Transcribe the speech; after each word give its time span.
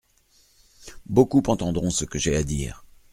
Beaucoup 1.05 1.43
entendront 1.45 1.91
ce 1.91 2.05
que 2.05 2.17
j’ai 2.17 2.35
à 2.35 2.41
dire. 2.41 2.83